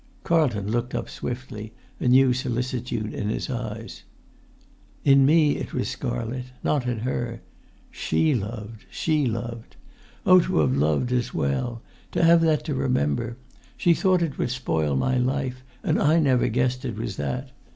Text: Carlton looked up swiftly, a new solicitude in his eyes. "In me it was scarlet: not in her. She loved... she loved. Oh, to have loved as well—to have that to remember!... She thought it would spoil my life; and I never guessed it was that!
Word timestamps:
Carlton 0.23 0.71
looked 0.71 0.95
up 0.95 1.07
swiftly, 1.07 1.73
a 1.99 2.07
new 2.07 2.33
solicitude 2.33 3.13
in 3.13 3.29
his 3.29 3.51
eyes. 3.51 4.01
"In 5.05 5.27
me 5.27 5.57
it 5.57 5.75
was 5.75 5.89
scarlet: 5.89 6.45
not 6.63 6.87
in 6.87 7.01
her. 7.01 7.41
She 7.91 8.33
loved... 8.33 8.85
she 8.89 9.27
loved. 9.27 9.75
Oh, 10.25 10.39
to 10.39 10.57
have 10.59 10.75
loved 10.75 11.11
as 11.11 11.35
well—to 11.35 12.23
have 12.23 12.41
that 12.41 12.65
to 12.65 12.73
remember!... 12.73 13.37
She 13.77 13.93
thought 13.93 14.23
it 14.23 14.39
would 14.39 14.49
spoil 14.49 14.95
my 14.95 15.19
life; 15.19 15.63
and 15.83 16.01
I 16.01 16.17
never 16.17 16.47
guessed 16.47 16.83
it 16.83 16.95
was 16.97 17.17
that! 17.17 17.51